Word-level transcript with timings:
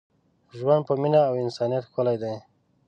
ژوند 0.57 0.81
په 0.87 0.93
مینه 1.01 1.21
او 1.29 1.33
انسانیت 1.43 1.83
ښکلی 1.89 2.15
دی. 2.21 2.33